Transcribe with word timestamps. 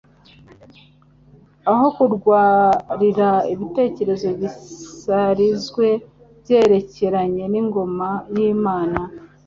Aho 1.71 1.85
kurwariya 1.95 3.29
ibitekerezo 3.53 4.27
bisarizwe 4.39 5.87
byerekeranye 6.41 7.43
n'ingoma 7.51 8.09
y'Imana, 8.33 8.99